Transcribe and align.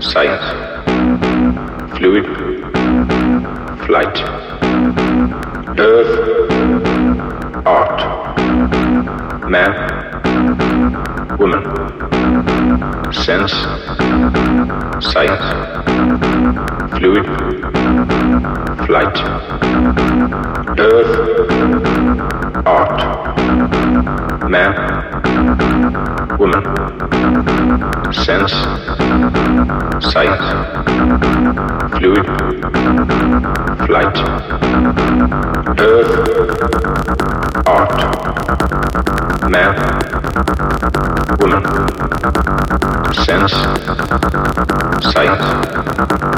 Science. 0.00 0.44
Fluid. 1.96 2.26
Flight. 3.86 4.18
Earth. 5.78 6.12
Art. 7.66 8.00
Man. 9.48 9.72
Woman. 11.38 11.64
Sense. 13.12 13.52
Science. 15.12 15.46
Fluid. 16.98 17.26
Flight. 18.86 19.18
Earth. 20.78 21.12
Art. 22.66 23.00
Man. 24.50 25.13
Woman. 26.38 26.62
Sense. 28.12 28.52
sight, 30.12 30.38
Fluid. 31.96 32.26
Flight. 33.86 34.16
Earth. 35.78 36.12
Art. 37.66 37.98
Man. 39.48 39.74
Woman. 41.40 41.62
Sense. 43.24 43.52
Science. 45.12 46.33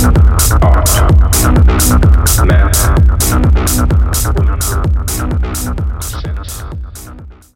Thank 0.00 0.24
you. 0.24 0.29